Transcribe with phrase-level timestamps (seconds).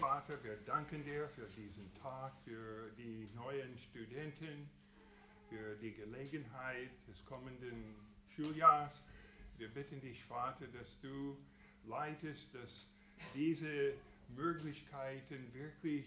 [0.00, 4.70] Vater, wir danken dir für diesen Tag, für die neuen Studenten,
[5.50, 7.94] für die Gelegenheit des kommenden
[8.34, 9.02] Schuljahres.
[9.58, 11.36] Wir bitten dich, Vater, dass du
[11.84, 12.86] leitest, dass
[13.34, 13.92] diese
[14.34, 16.06] Möglichkeiten wirklich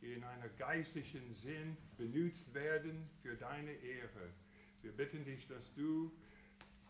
[0.00, 4.30] in einer geistlichen Sinn benutzt werden für deine Ehre.
[4.82, 6.10] Wir bitten dich, dass du,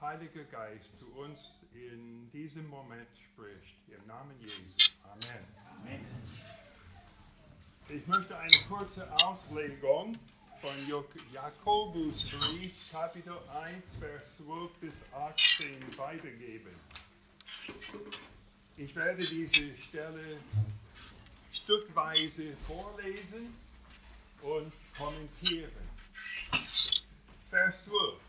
[0.01, 3.77] Heiliger Geist, zu uns in diesem Moment sprichst.
[3.89, 4.55] Im Namen Jesu.
[5.05, 5.45] Amen.
[5.77, 6.07] Amen.
[7.89, 10.19] Ich möchte eine kurze Auslegung
[10.61, 10.77] von
[11.33, 16.75] Jakobusbrief, Kapitel 1, Vers 12 bis 18 weitergeben.
[18.77, 20.39] Ich werde diese Stelle
[21.53, 23.55] stückweise vorlesen
[24.43, 25.71] und kommentieren.
[27.51, 28.21] Vers 12.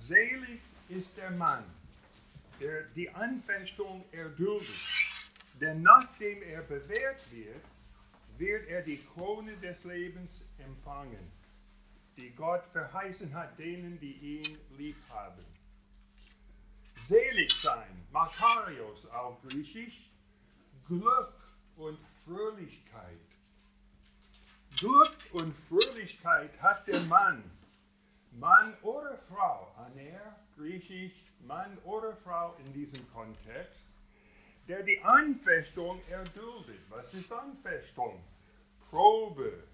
[0.00, 1.64] Selig ist der Mann,
[2.60, 4.68] der die Anfechtung erduldet,
[5.60, 7.64] denn nachdem er bewährt wird,
[8.38, 11.32] wird er die Krone des Lebens empfangen,
[12.16, 15.44] die Gott verheißen hat denen, die ihn lieb haben.
[17.00, 20.10] Selig sein, Makarios auf Griechisch,
[20.86, 21.34] Glück
[21.76, 23.18] und Fröhlichkeit.
[24.76, 27.42] Glück und Fröhlichkeit hat der Mann,
[28.32, 33.86] Mann oder Frau, Aner, Griechisch, Mann oder Frau in diesem Kontext,
[34.66, 36.80] der die Anfechtung erduldet.
[36.90, 38.22] Was ist Anfechtung?
[38.90, 39.64] Probe,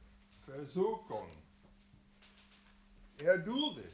[0.44, 1.30] Versuchung.
[3.18, 3.92] Er duldet.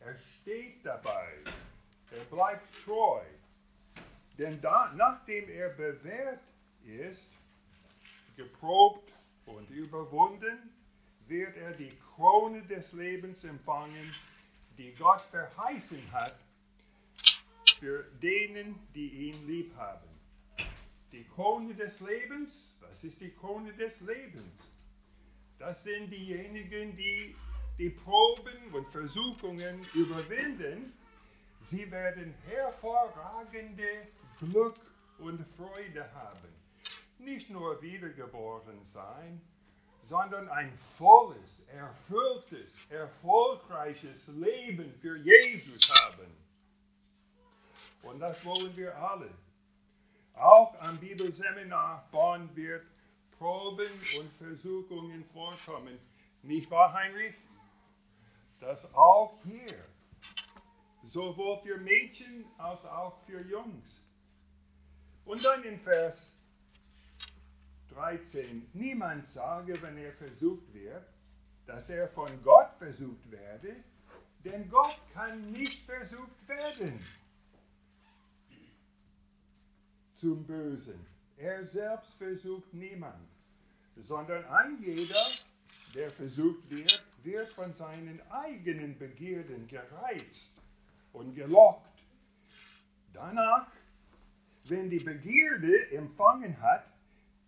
[0.00, 1.34] Er steht dabei.
[2.10, 3.22] Er bleibt treu.
[4.38, 6.40] Denn da, nachdem er bewährt
[6.84, 7.28] ist,
[8.36, 9.12] geprobt
[9.46, 10.70] und überwunden,
[11.26, 14.14] wird er die Krone des Lebens empfangen,
[14.78, 16.36] die Gott verheißen hat
[17.80, 20.08] für denen, die ihn lieb haben.
[21.12, 24.54] Die Krone des Lebens, was ist die Krone des Lebens?
[25.58, 27.34] Das sind diejenigen, die
[27.78, 30.92] die Proben und Versuchungen überwinden.
[31.62, 34.06] Sie werden hervorragende
[34.38, 34.78] Glück
[35.18, 36.48] und Freude haben.
[37.18, 39.40] Nicht nur wiedergeboren sein,
[40.06, 46.49] sondern ein volles, erfülltes, erfolgreiches Leben für Jesus haben.
[48.02, 49.30] Und das wollen wir alle.
[50.34, 52.86] Auch am Bibelseminar Bonn wird
[53.38, 55.98] Proben und Versuchungen vorkommen.
[56.42, 57.34] Nicht wahr, Heinrich?
[58.58, 59.84] Das auch hier.
[61.04, 64.02] Sowohl für Mädchen als auch für Jungs.
[65.24, 66.30] Und dann in Vers
[67.90, 68.70] 13.
[68.72, 71.06] Niemand sage, wenn er versucht wird,
[71.66, 73.76] dass er von Gott versucht werde,
[74.44, 77.04] denn Gott kann nicht versucht werden
[80.20, 81.06] zum Bösen.
[81.38, 83.26] Er selbst versucht niemand,
[83.96, 85.26] sondern ein jeder,
[85.94, 90.58] der versucht wird, wird von seinen eigenen Begierden gereizt
[91.12, 92.02] und gelockt.
[93.14, 93.68] Danach,
[94.64, 96.86] wenn die Begierde empfangen hat,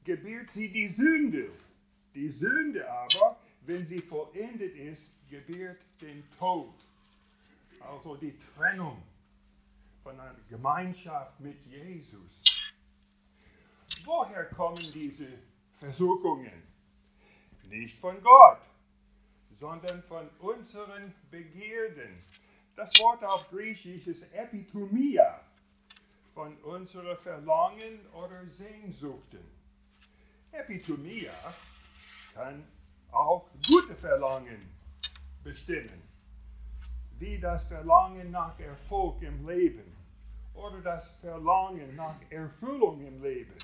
[0.04, 1.50] gebiert sie die Sünde.
[2.15, 6.75] Die Sünde aber, wenn sie vollendet ist, gebiert den Tod.
[7.81, 9.03] Also die Trennung
[10.03, 12.43] von einer Gemeinschaft mit Jesus.
[14.04, 15.28] Woher kommen diese
[15.75, 16.62] Versuchungen?
[17.69, 18.60] Nicht von Gott,
[19.58, 22.22] sondern von unseren Begierden.
[22.76, 25.41] Das Wort auf Griechisch ist Epitomia,
[26.34, 29.44] von unseren Verlangen oder Sehnsuchten.
[30.50, 31.32] Epitomia
[32.34, 32.66] kann
[33.10, 34.70] auch gute Verlangen
[35.44, 36.03] bestimmen,
[37.19, 39.97] wie das Verlangen nach Erfolg im Leben
[40.54, 43.54] oder das Verlangen nach Erfüllung im Leben.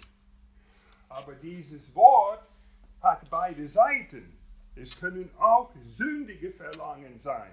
[1.09, 2.47] Aber dieses Wort
[3.01, 4.37] hat beide Seiten.
[4.75, 7.53] Es können auch sündige Verlangen sein.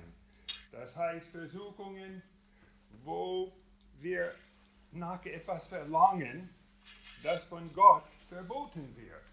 [0.72, 2.22] Das heißt Versuchungen,
[3.04, 3.52] wo
[4.00, 4.34] wir
[4.92, 6.50] nach etwas verlangen,
[7.24, 9.24] das von Gott verboten wird.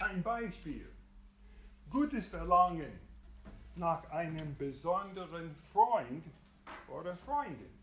[0.00, 0.88] Ein Beispiel.
[1.90, 2.98] Gutes Verlangen
[3.76, 6.24] nach einem besonderen Freund
[6.88, 7.77] oder Freundin.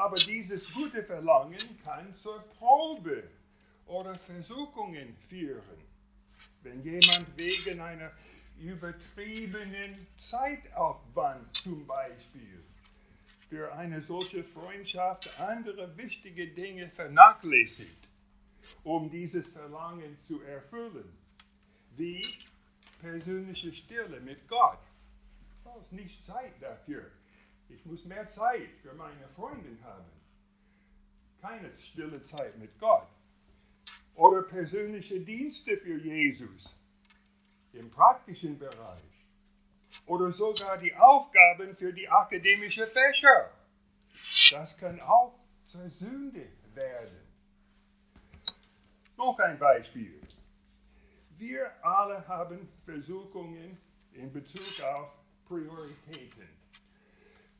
[0.00, 3.22] Aber dieses gute Verlangen kann zur Probe
[3.84, 5.78] oder Versuchungen führen.
[6.62, 8.10] Wenn jemand wegen einer
[8.58, 12.64] übertriebenen Zeitaufwand zum Beispiel
[13.50, 18.08] für eine solche Freundschaft andere wichtige Dinge vernachlässigt,
[18.82, 21.12] um dieses Verlangen zu erfüllen,
[21.98, 22.24] wie
[23.02, 24.80] persönliche Stille mit Gott.
[25.62, 27.10] Da ist nicht Zeit dafür.
[27.74, 30.10] Ich muss mehr Zeit für meine Freundin haben.
[31.40, 33.08] keine stille Zeit mit Gott.
[34.14, 36.78] Oder persönliche Dienste für Jesus
[37.72, 39.26] im praktischen Bereich.
[40.06, 43.50] Oder sogar die Aufgaben für die akademische Fächer.
[44.50, 47.20] Das kann auch zur Sünde werden.
[49.16, 50.20] Noch ein Beispiel.
[51.38, 53.78] Wir alle haben Versuchungen
[54.12, 55.10] in Bezug auf
[55.46, 56.48] Prioritäten.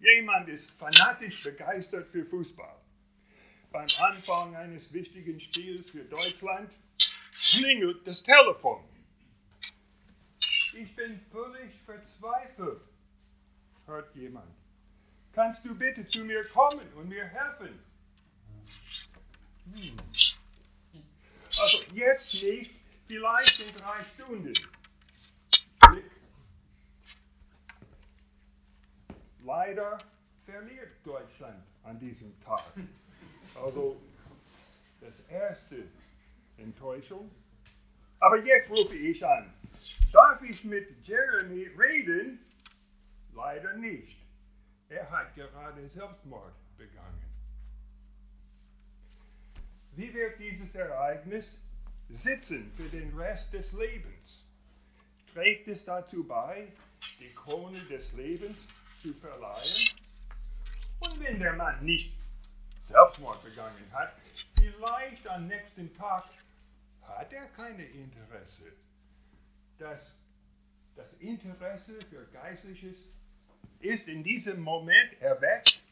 [0.01, 2.77] Jemand ist fanatisch begeistert für Fußball.
[3.71, 6.73] Beim Anfang eines wichtigen Spiels für Deutschland
[7.51, 8.83] klingelt das Telefon.
[10.73, 12.81] Ich bin völlig verzweifelt,
[13.87, 14.51] hört jemand.
[15.33, 17.79] Kannst du bitte zu mir kommen und mir helfen?
[19.75, 19.97] Hm.
[21.61, 22.71] Also jetzt nicht,
[23.07, 24.55] vielleicht in drei Stunden.
[29.45, 29.99] Leider
[30.45, 32.73] verliert Deutschland an diesem Tag.
[33.53, 34.01] Also
[35.01, 35.89] das erste
[36.57, 37.29] Enttäuschung.
[38.21, 39.53] Aber jetzt rufe ich an.
[40.13, 42.39] Darf ich mit Jeremy reden?
[43.35, 44.17] Leider nicht.
[44.89, 47.25] Er hat gerade Selbstmord begangen.
[49.97, 51.59] Wie wird dieses Ereignis
[52.09, 54.45] sitzen für den Rest des Lebens?
[55.33, 56.69] Trägt es dazu bei,
[57.19, 58.67] die Krone des Lebens
[59.01, 59.89] zu verleihen?
[61.01, 62.13] Und wenn der Mann nicht
[62.83, 64.13] Selbstmord begangen hat,
[64.55, 66.25] vielleicht am nächsten Tag
[67.03, 68.73] hat er keine Interesse.
[69.79, 70.15] Das,
[70.95, 72.97] das Interesse für Geistliches
[73.81, 75.83] ist in diesem Moment erweckt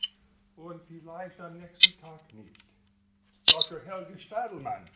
[0.56, 2.62] und vielleicht am nächsten Tag nicht.
[3.50, 3.80] Dr.
[3.80, 4.86] Helge Stadelmann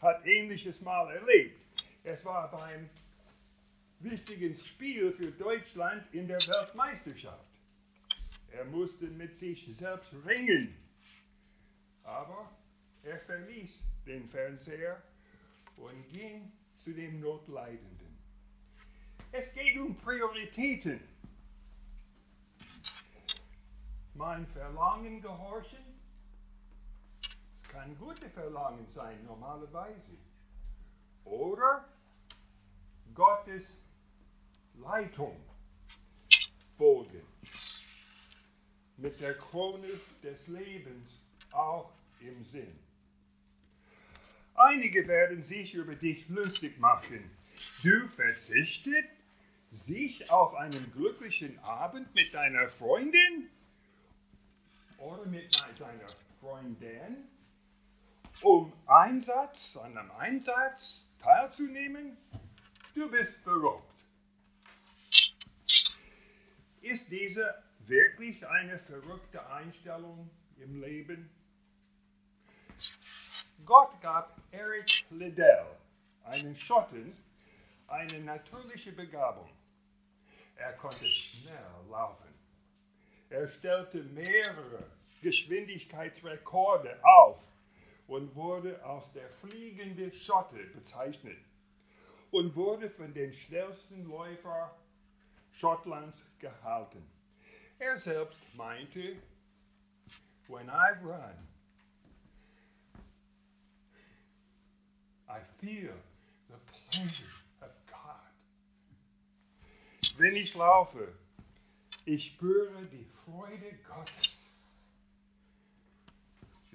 [0.00, 1.60] hat ähnliches mal erlebt.
[2.02, 2.90] Es war beim
[4.00, 7.44] wichtigen Spiel für Deutschland in der Weltmeisterschaft.
[8.50, 10.74] Er musste mit sich selbst ringen.
[12.02, 12.50] Aber
[13.02, 15.02] er verließ den Fernseher
[15.76, 18.18] und ging zu dem Notleidenden.
[19.32, 21.00] Es geht um Prioritäten.
[24.14, 25.88] Mein Verlangen gehorchen
[27.68, 30.16] es kann gute Verlangen sein, normalerweise.
[31.24, 31.84] Oder
[33.14, 33.62] Gottes
[34.80, 35.36] Leitung
[36.76, 37.22] folgen.
[38.96, 39.88] Mit der Krone
[40.22, 41.20] des Lebens
[41.52, 42.78] auch im Sinn.
[44.54, 47.30] Einige werden sich über dich lustig machen.
[47.82, 49.06] Du verzichtet
[49.72, 53.50] sich auf einen glücklichen Abend mit deiner Freundin
[54.98, 56.08] oder mit seiner
[56.40, 57.28] Freundin,
[58.42, 62.16] um Einsatz, an einem Einsatz teilzunehmen?
[62.94, 63.87] Du bist verrückt.
[66.90, 71.28] Ist diese wirklich eine verrückte Einstellung im Leben?
[73.66, 75.66] Gott gab Eric Liddell,
[76.24, 77.14] einen Schotten,
[77.88, 79.50] eine natürliche Begabung.
[80.56, 82.32] Er konnte schnell laufen.
[83.28, 87.38] Er stellte mehrere Geschwindigkeitsrekorde auf
[88.06, 91.44] und wurde als der fliegende Schotte bezeichnet
[92.30, 94.74] und wurde von den schnellsten Läufer
[95.58, 97.04] Schottlands gehalten.
[97.80, 99.16] Er selbst meinte,
[100.46, 101.34] when I run,
[105.28, 105.94] I feel
[106.48, 106.58] the
[106.90, 108.32] pleasure of God.
[110.16, 111.12] Wenn ich laufe,
[112.04, 114.50] ich spüre die Freude Gottes.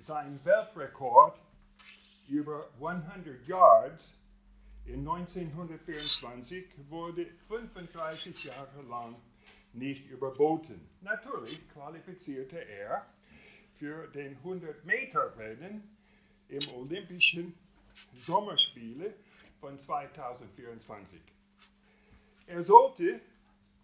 [0.04, 1.40] Sein Weltrekord
[2.28, 4.14] über 100 Yards
[4.86, 9.16] in 1924 wurde 35 Jahre lang
[9.74, 10.88] nicht überboten.
[11.02, 13.06] Natürlich qualifizierte er
[13.76, 15.84] für den 100-Meter-Rennen
[16.50, 17.54] im Olympischen
[18.26, 19.14] Sommerspiele
[19.60, 21.20] von 2024.
[22.48, 23.22] Er sollte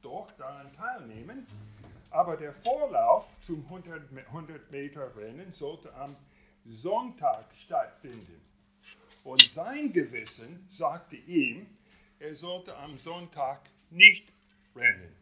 [0.02, 1.46] doch daran teilnehmen,
[2.12, 6.16] aber der Vorlauf zum 100-Meter-Rennen sollte am
[6.66, 8.49] Sonntag stattfinden.
[9.24, 11.68] Und sein Gewissen sagte ihm,
[12.20, 14.32] er sollte am Sonntag nicht
[14.76, 15.16] rennen.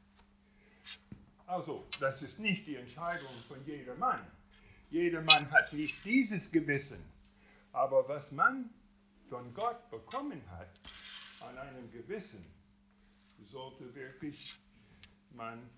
[1.46, 4.20] Also, das ist nicht die Entscheidung von jedermann.
[4.90, 7.04] Jedermann hat nicht dieses Gewissen.
[7.72, 8.70] Aber was man
[9.30, 10.70] von Gott bekommen hat,
[11.42, 12.46] an einem Gewissen,
[13.46, 14.56] sollte wirklich
[15.32, 15.70] man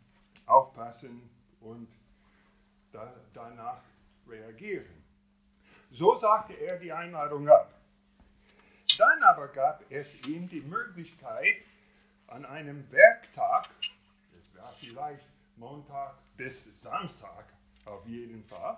[0.46, 1.30] aufpassen
[1.62, 1.88] und
[2.92, 3.84] da, danach
[4.28, 5.04] reagieren.
[5.92, 7.79] So sagte er die Einladung ab.
[9.00, 11.56] Dann aber gab es ihm die Möglichkeit,
[12.28, 13.70] an einem Werktag,
[14.34, 15.24] das war vielleicht
[15.56, 17.46] Montag bis Samstag
[17.86, 18.78] auf jeden Fall,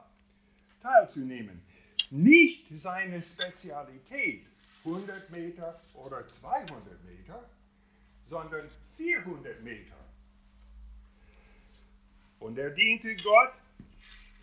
[0.84, 1.64] teilzunehmen.
[2.12, 4.46] nicht seine Spezialität,
[4.86, 7.44] 100 Meter oder 200 Meter,
[8.28, 9.96] sondern 400 Meter.
[12.40, 13.54] Und er diente Gott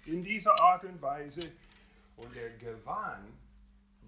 [0.06, 1.52] in dieser Art und Weise
[2.16, 3.32] und er gewann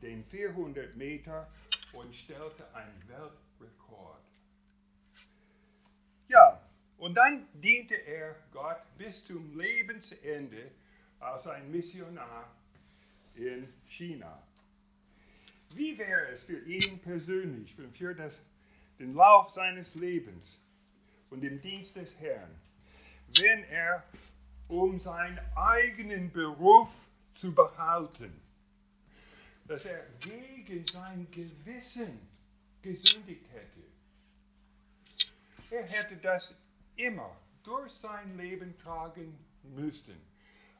[0.03, 1.47] den 400 Meter
[1.93, 4.23] und stellte einen Weltrekord.
[6.29, 6.61] Ja,
[6.99, 10.71] und dann diente er Gott bis zum Lebensende
[11.19, 12.51] als ein Missionar
[13.35, 14.43] in China.
[15.71, 18.35] Wie wäre es für ihn persönlich, für das,
[18.99, 20.61] den Lauf seines Lebens
[21.31, 22.51] und im Dienst des Herrn,
[23.39, 24.05] wenn er,
[24.69, 26.91] um seinen eigenen Beruf
[27.35, 28.41] zu behalten,
[29.71, 32.19] dass er gegen sein Gewissen
[32.83, 33.85] gesündigt hätte.
[35.71, 36.53] Er hätte das
[36.97, 40.21] immer durch sein Leben tragen müssen.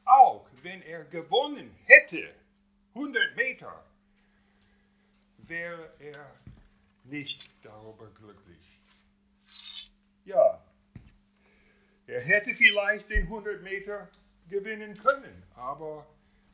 [0.03, 2.33] Auch wenn er gewonnen hätte,
[2.93, 3.85] 100 Meter,
[5.37, 6.35] wäre er
[7.05, 8.77] nicht darüber glücklich.
[10.25, 10.61] Ja,
[12.07, 14.09] er hätte vielleicht den 100 Meter
[14.49, 16.05] gewinnen können, aber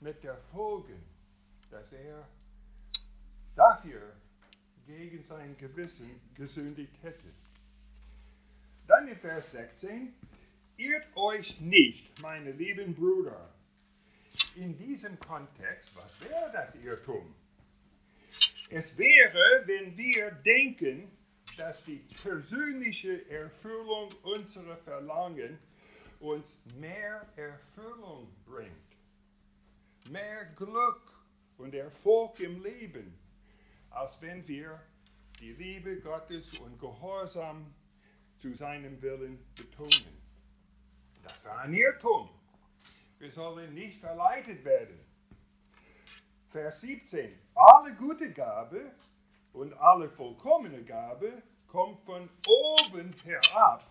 [0.02, 0.94] mit der Folge,
[1.70, 2.28] dass er
[3.56, 4.14] dafür
[4.86, 7.34] gegen sein Gewissen gesündigt hätte.
[8.88, 10.14] Dann in Vers 16,
[10.78, 13.54] irrt euch nicht, meine lieben Brüder.
[14.56, 17.36] In diesem Kontext, was wäre das Irrtum?
[18.70, 21.12] Es wäre, wenn wir denken,
[21.58, 25.58] dass die persönliche Erfüllung unserer Verlangen
[26.20, 28.72] uns mehr Erfüllung bringt,
[30.10, 31.17] mehr Glück
[31.58, 33.18] und Erfolg im Leben,
[33.90, 34.82] als wenn wir
[35.40, 37.74] die Liebe Gottes und Gehorsam
[38.38, 40.22] zu seinem Willen betonen.
[41.24, 42.30] Das war ein Irrtum.
[43.20, 45.00] Wir sollen nicht verleitet werden.
[46.50, 47.38] Vers 17.
[47.56, 48.92] Alle gute Gabe
[49.54, 53.84] und alle vollkommene Gabe kommt von oben herab,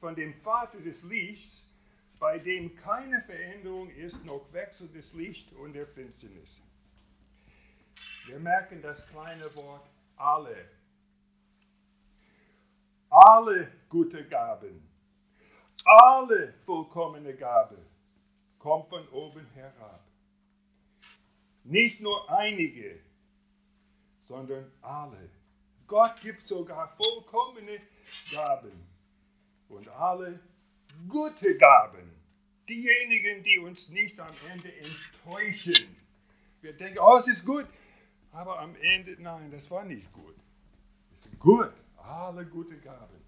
[0.00, 1.62] von dem Vater des Lichts,
[2.18, 6.64] bei dem keine Veränderung ist, noch Wechsel des Lichts und der Finsternis.
[8.28, 10.68] Wir merken das kleine Wort alle.
[13.08, 14.86] Alle gute Gaben,
[15.86, 17.78] alle vollkommene Gabe
[18.58, 20.04] kommt von oben herab.
[21.64, 23.00] Nicht nur einige,
[24.24, 25.30] sondern alle.
[25.86, 27.80] Gott gibt sogar vollkommene
[28.30, 28.86] Gaben
[29.70, 30.38] und alle
[31.08, 32.12] gute Gaben.
[32.68, 35.96] Diejenigen, die uns nicht am Ende enttäuschen.
[36.60, 37.66] Wir denken, oh, es ist gut,
[38.32, 40.34] aber am Ende, nein, das war nicht gut.
[41.16, 43.18] Es ist gut, alle gute Gaben.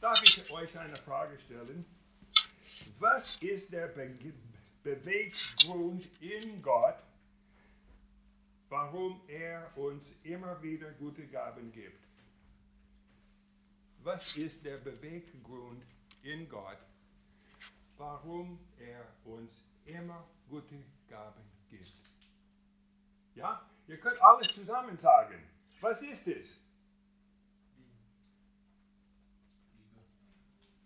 [0.00, 1.84] Darf ich euch eine Frage stellen?
[2.98, 4.16] Was ist der Be
[4.82, 6.96] Beweggrund in Gott,
[8.70, 12.02] warum er uns immer wieder gute Gaben gibt?
[14.02, 15.84] Was ist der Beweggrund
[16.22, 16.78] in Gott,
[17.98, 19.52] warum er uns
[19.84, 22.09] immer gute Gaben gibt?
[23.34, 25.36] Ja, ihr könnt alles zusammen sagen.
[25.80, 26.48] Was ist es?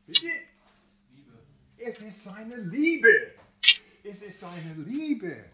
[0.07, 0.27] Bitte?
[1.13, 1.39] Liebe.
[1.79, 3.35] Es ist seine Liebe.
[4.03, 5.45] Es ist seine Liebe.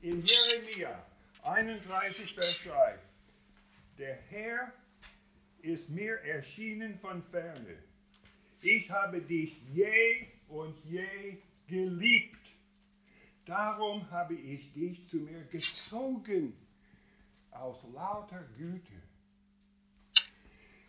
[0.00, 1.04] In Jeremia
[1.42, 2.98] 31, Vers 3.
[3.98, 4.72] Der Herr
[5.60, 7.78] ist mir erschienen von ferne.
[8.60, 12.41] Ich habe dich je und je geliebt.
[13.44, 16.56] Darum habe ich dich zu mir gezogen
[17.50, 18.92] aus lauter Güte.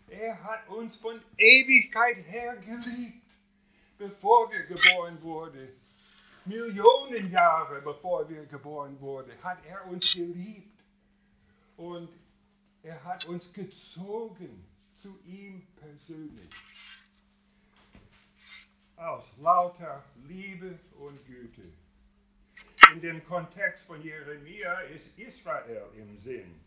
[0.08, 3.26] Er hat uns von Ewigkeit her geliebt,
[3.98, 5.70] bevor wir geboren wurden.
[6.46, 10.84] Millionen Jahre bevor wir geboren wurden, hat er uns geliebt.
[11.78, 12.10] Und
[12.84, 16.50] er hat uns gezogen zu ihm persönlich.
[18.96, 21.64] Aus lauter Liebe und Güte.
[22.94, 26.60] In dem Kontext von Jeremia ist Israel im Sinn.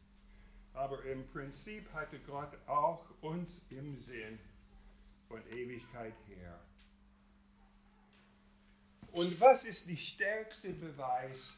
[0.75, 4.41] Aber im Prinzip hatte Gott auch uns im Sinn
[5.29, 6.61] von Ewigkeit her.
[9.13, 11.57] Und was ist die stärkste Beweis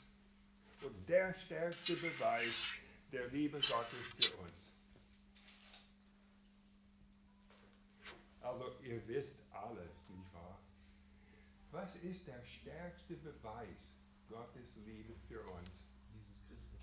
[0.82, 2.62] und der stärkste Beweis
[3.10, 4.74] der Liebe Gottes für uns?
[8.42, 10.60] Also ihr wisst alle, nicht wahr?
[11.70, 13.88] Was ist der stärkste Beweis
[14.28, 15.84] Gottes Liebe für uns?
[16.12, 16.80] Jesus Christus.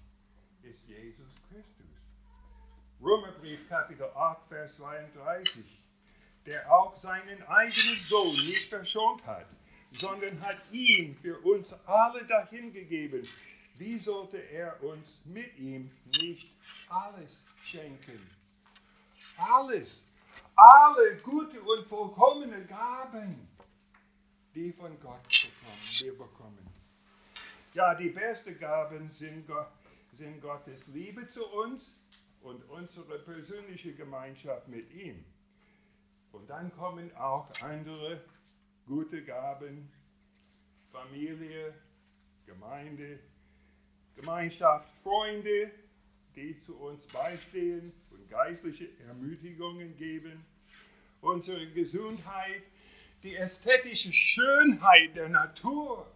[0.63, 1.85] Ist Jesus Christus.
[2.99, 5.63] Römerbrief Kapitel 8, Vers 32,
[6.47, 9.45] der auch seinen eigenen Sohn nicht verschont hat,
[9.91, 13.27] sondern hat ihn für uns alle dahingegeben.
[13.77, 16.51] Wie sollte er uns mit ihm nicht
[16.89, 18.19] alles schenken?
[19.37, 20.03] Alles,
[20.55, 23.47] alle gute und vollkommene Gaben,
[24.55, 26.74] die von Gott bekommen, wir bekommen.
[27.75, 29.51] Ja, die besten Gaben sind,
[30.13, 31.93] sind Gottes Liebe zu uns
[32.39, 35.25] und unsere persönliche Gemeinschaft mit ihm.
[36.31, 38.23] Und dann kommen auch andere
[38.85, 39.91] gute Gaben,
[40.89, 41.73] Familie,
[42.45, 43.19] Gemeinde,
[44.15, 45.69] Gemeinschaft, Freunde,
[46.33, 50.45] die zu uns beistehen und geistliche Ermutigungen geben,
[51.19, 52.63] unsere Gesundheit,
[53.21, 56.09] die ästhetische Schönheit der Natur.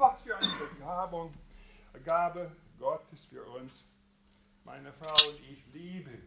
[0.00, 1.34] Was für eine Begabung,
[2.06, 3.84] Gabe Gottes für uns.
[4.64, 6.18] Meine Frau und ich liebe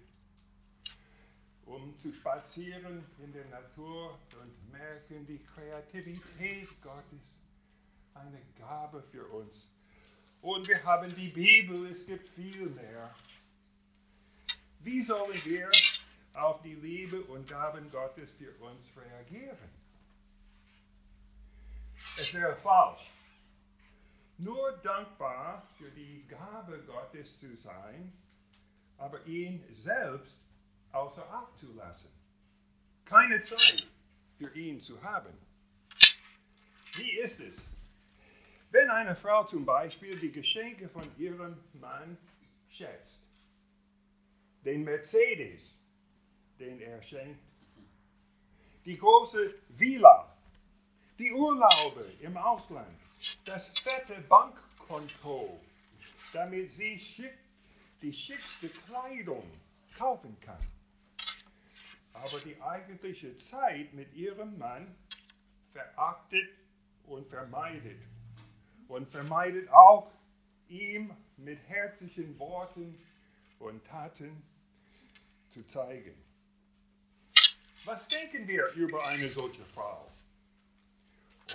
[1.65, 7.39] um zu spazieren in der Natur und merken die Kreativität Gottes,
[8.13, 9.67] eine Gabe für uns.
[10.41, 13.15] Und wir haben die Bibel, es gibt viel mehr.
[14.81, 15.71] Wie sollen wir
[16.33, 19.69] auf die Liebe und Gaben Gottes für uns reagieren?
[22.19, 23.09] Es wäre falsch,
[24.37, 28.11] nur dankbar für die Gabe Gottes zu sein,
[28.97, 30.35] aber ihn selbst
[30.91, 32.09] außer Acht zu lassen.
[33.05, 33.87] Keine Zeit
[34.37, 35.33] für ihn zu haben.
[36.95, 37.65] Wie ist es,
[38.71, 42.17] wenn eine Frau zum Beispiel die Geschenke von ihrem Mann
[42.69, 43.21] schätzt?
[44.63, 45.75] Den Mercedes,
[46.59, 47.43] den er schenkt,
[48.85, 50.37] die große Villa,
[51.17, 52.99] die Urlaube im Ausland,
[53.45, 55.59] das fette Bankkonto,
[56.31, 57.37] damit sie schick,
[58.01, 59.49] die schickste Kleidung
[59.97, 60.59] kaufen kann
[62.13, 64.95] aber die eigentliche Zeit mit ihrem Mann
[65.71, 66.49] verachtet
[67.05, 67.99] und vermeidet.
[68.87, 70.11] Und vermeidet auch,
[70.69, 72.97] ihm mit herzlichen Worten
[73.59, 74.43] und Taten
[75.51, 76.15] zu zeigen.
[77.85, 80.09] Was denken wir über eine solche Frau?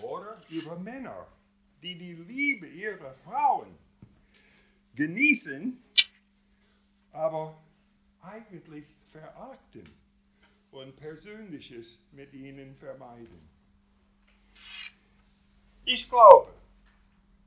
[0.02, 1.26] Oder über Männer,
[1.82, 3.68] die die Liebe ihrer Frauen
[4.94, 5.82] genießen,
[7.12, 7.62] aber
[8.20, 9.88] eigentlich verachten?
[10.70, 13.48] und Persönliches mit ihnen vermeiden.
[15.84, 16.52] Ich glaube,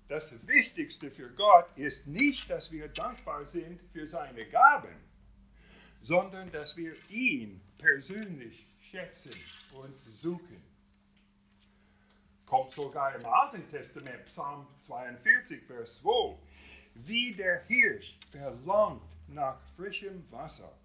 [0.07, 4.95] das Wichtigste für Gott ist nicht, dass wir dankbar sind für seine Gaben,
[6.01, 9.33] sondern dass wir ihn persönlich schätzen
[9.73, 10.70] und suchen.
[12.51, 16.37] Kommt sogar im Alten Testament, Psalm 42, Vers 2.
[16.95, 20.77] Wie der Hirsch verlangt nach frischem Wasser,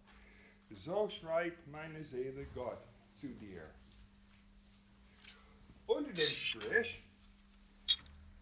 [0.70, 2.78] so schreit meine Seele Gott
[3.16, 3.68] zu dir.
[5.88, 7.02] Unter dem Strich,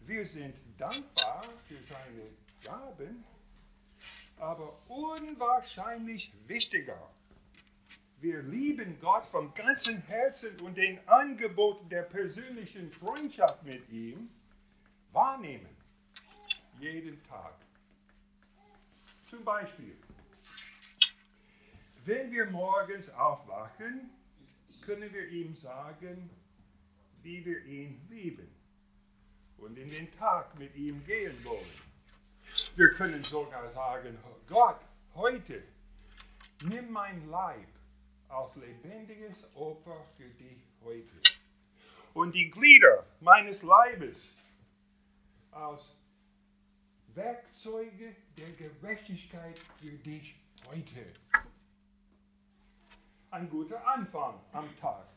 [0.01, 2.29] wir sind dankbar für seine
[2.63, 3.25] Gaben,
[4.37, 7.09] aber unwahrscheinlich wichtiger.
[8.21, 14.29] Wir lieben Gott vom ganzen Herzen und den Angeboten der persönlichen Freundschaft mit ihm
[15.11, 15.75] wahrnehmen.
[16.79, 17.55] Jeden Tag.
[19.29, 19.97] Zum Beispiel,
[22.05, 24.09] wenn wir morgens aufwachen,
[24.85, 26.29] können wir ihm sagen,
[27.23, 28.47] wie wir ihn lieben
[29.57, 31.81] und in den Tag mit ihm gehen wollen.
[32.75, 34.79] Wir können sogar sagen, Gott,
[35.15, 35.63] heute
[36.63, 37.74] nimm mein Leib
[38.35, 41.11] als lebendiges Opfer für dich heute
[42.13, 44.33] und die Glieder meines Leibes
[45.51, 45.95] als
[47.13, 50.35] Werkzeuge der Gerechtigkeit für dich
[50.67, 51.13] heute
[53.31, 55.07] ein guter Anfang am Tag.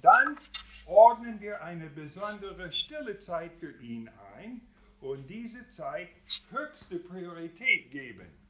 [0.00, 0.38] Dann
[0.86, 4.62] ordnen wir eine besondere stille Zeit für ihn ein
[5.00, 6.08] und diese Zeit
[6.50, 8.43] höchste Priorität geben.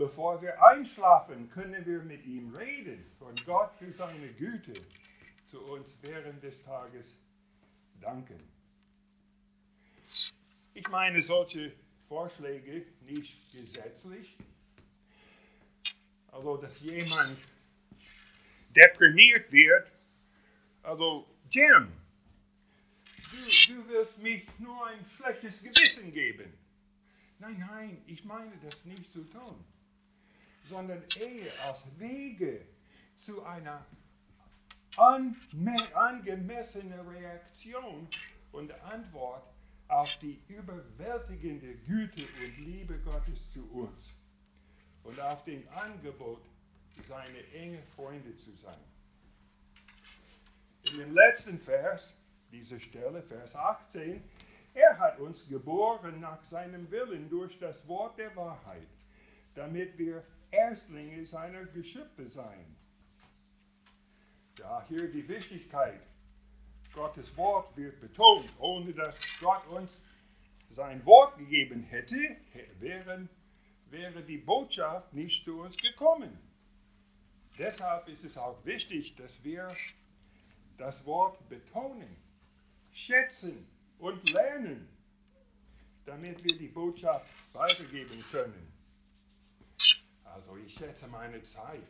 [0.00, 4.72] Bevor wir einschlafen, können wir mit ihm reden und Gott für seine Güte
[5.50, 7.04] zu uns während des Tages
[8.00, 8.40] danken.
[10.72, 11.74] Ich meine solche
[12.08, 14.38] Vorschläge nicht gesetzlich,
[16.32, 17.36] also dass jemand
[18.74, 19.92] deprimiert wird.
[20.82, 21.92] Also, Jim,
[23.32, 26.50] du, du wirst mich nur ein schlechtes Gewissen geben.
[27.38, 29.62] Nein, nein, ich meine das nicht zu tun,
[30.68, 32.66] sondern eher als Wege
[33.16, 33.86] zu einer
[34.96, 38.08] angemessenen Reaktion
[38.52, 39.42] und Antwort
[39.88, 44.10] auf die überwältigende Güte und Liebe Gottes zu uns
[45.04, 46.42] und auf dem Angebot,
[47.02, 48.76] seine enge Freunde zu sein.
[50.92, 52.02] In dem letzten Vers
[52.52, 54.22] diese Stelle, Vers 18.
[54.74, 58.86] Er hat uns geboren nach seinem Willen durch das Wort der Wahrheit,
[59.54, 62.76] damit wir Erstlinge seiner Geschöpfe seien.
[64.58, 66.00] Ja, hier die Wichtigkeit.
[66.92, 68.50] Gottes Wort wird betont.
[68.58, 70.00] Ohne dass Gott uns
[70.70, 72.36] sein Wort gegeben hätte,
[72.78, 73.28] wären,
[73.90, 76.38] wäre die Botschaft nicht zu uns gekommen.
[77.58, 79.76] Deshalb ist es auch wichtig, dass wir
[80.78, 82.16] das Wort betonen,
[82.92, 83.66] schätzen
[83.98, 84.88] und lernen,
[86.06, 88.69] damit wir die Botschaft weitergeben können.
[90.40, 91.86] Also ich schätze meine Zeit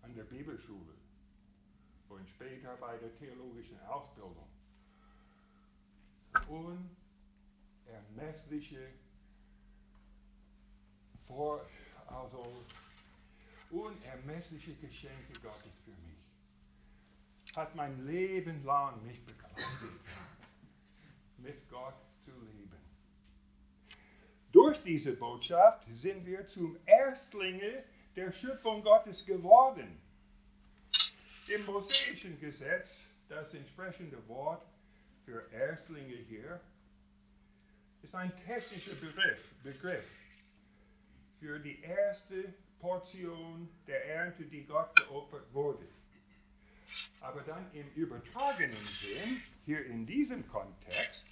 [0.00, 0.94] an der Bibelschule
[2.08, 4.48] und später bei der theologischen Ausbildung.
[7.86, 8.88] Unermessliche
[11.26, 11.60] vor,
[12.06, 12.64] also
[13.70, 16.16] unermessliche Geschenke Gottes für mich.
[17.54, 20.00] Hat mein Leben lang mich begleitet,
[21.36, 22.57] mit Gott zu leben.
[24.52, 27.84] Durch diese Botschaft sind wir zum Erstlinge
[28.16, 30.00] der Schöpfung Gottes geworden.
[31.48, 34.66] Im mosaischen Gesetz, das entsprechende Wort
[35.24, 36.60] für Erstlinge hier,
[38.02, 40.04] ist ein technischer Begriff, Begriff
[41.40, 45.86] für die erste Portion der Ernte, die Gott geopfert wurde.
[47.20, 51.26] Aber dann im übertragenen Sinn, hier in diesem Kontext,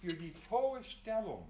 [0.00, 1.46] für die hohe Stellung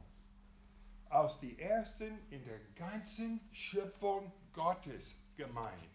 [1.11, 5.89] als die Ersten in der ganzen Schöpfung Gottes gemeint.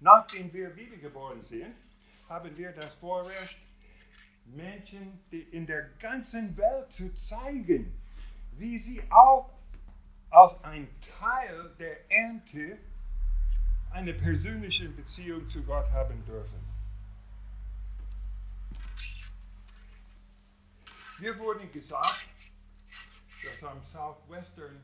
[0.00, 1.74] Nachdem wir wiedergeboren sind,
[2.28, 3.58] haben wir das Vorrecht,
[4.44, 7.92] Menschen in der ganzen Welt zu zeigen,
[8.52, 9.50] wie sie auch
[10.30, 12.78] als ein Teil der Ernte
[13.90, 16.66] eine persönliche Beziehung zu Gott haben dürfen.
[21.18, 22.25] Wir wurden gesagt,
[23.62, 24.82] am Southwestern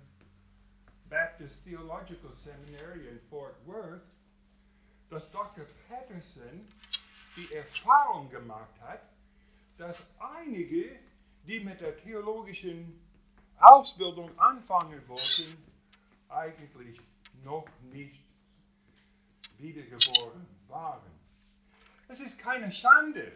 [1.09, 4.03] Baptist Theological Seminary in Fort Worth,
[5.11, 5.67] dass Dr.
[5.89, 6.67] Patterson
[7.37, 9.03] die Erfahrung gemacht hat,
[9.79, 10.99] dass einige,
[11.47, 12.99] die mit der theologischen
[13.59, 15.57] Ausbildung anfangen wollten,
[16.29, 17.01] eigentlich
[17.45, 18.25] noch nicht
[19.59, 21.11] wiedergeboren waren.
[22.09, 23.33] Es ist keine Schande,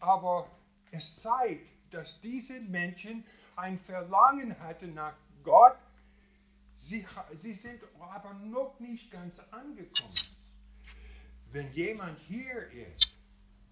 [0.00, 0.50] aber
[0.90, 3.24] es zeigt, dass diese Menschen
[3.56, 5.78] ein Verlangen hatten nach Gott.
[6.78, 7.06] Sie,
[7.38, 10.14] sie sind aber noch nicht ganz angekommen.
[11.52, 13.14] Wenn jemand hier ist,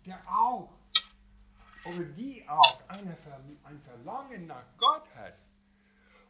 [0.06, 0.72] der auch
[1.85, 3.16] oder die auch eine,
[3.64, 5.35] ein Verlangen nach Gott hat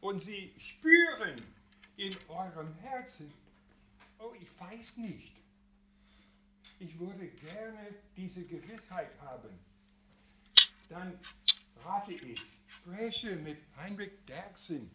[0.01, 1.37] und sie spüren
[1.97, 3.33] in eurem Herzen,
[4.19, 5.37] oh, ich weiß nicht,
[6.79, 9.59] ich würde gerne diese Gewissheit haben,
[10.89, 11.19] dann
[11.85, 14.91] rate ich, spreche mit Heinrich Derksen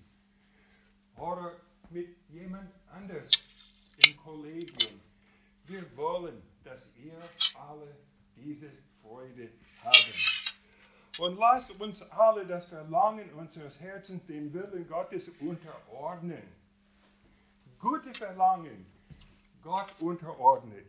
[1.15, 1.54] oder
[1.89, 3.30] mit jemand anders
[3.97, 5.00] im Kollegium.
[5.65, 7.17] Wir wollen, dass ihr
[7.56, 7.95] alle
[8.36, 8.69] diese
[9.02, 9.50] Freude
[9.84, 10.13] haben.
[11.17, 16.43] Und lasst uns alle das Verlangen unseres Herzens dem Willen Gottes unterordnen.
[17.80, 18.86] Gute Verlangen,
[19.63, 20.86] Gott unterordnet.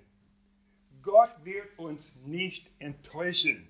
[1.03, 3.69] Gott wird uns nicht enttäuschen.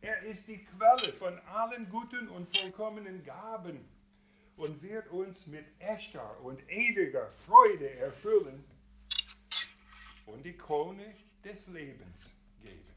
[0.00, 3.88] Er ist die Quelle von allen guten und vollkommenen Gaben
[4.56, 8.64] und wird uns mit echter und ewiger Freude erfüllen
[10.26, 12.32] und die Krone des Lebens
[12.62, 12.94] geben.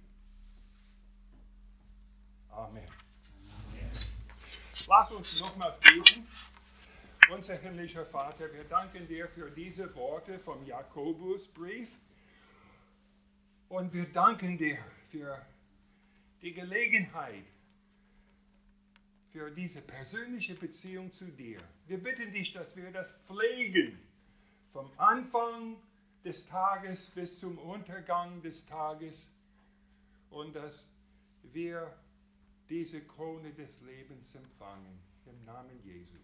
[2.49, 2.87] Amen.
[4.87, 6.27] Lass uns nochmals beten.
[7.31, 11.89] Unser himmlischer Vater, wir danken dir für diese Worte vom Jakobusbrief
[13.69, 15.41] und wir danken dir für
[16.41, 17.45] die Gelegenheit,
[19.32, 21.62] für diese persönliche Beziehung zu dir.
[21.88, 23.97] Wir bitten dich, dass wir das pflegen,
[24.73, 25.77] vom Anfang
[26.23, 29.30] des Tages bis zum Untergang des Tages
[30.30, 30.89] und dass
[31.54, 31.93] wir
[32.69, 34.99] diese Krone des Lebens empfangen.
[35.25, 36.17] Im Namen Jesu.